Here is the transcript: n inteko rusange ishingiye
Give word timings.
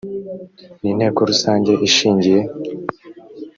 n 0.81 0.83
inteko 0.91 1.19
rusange 1.29 1.71
ishingiye 1.87 2.39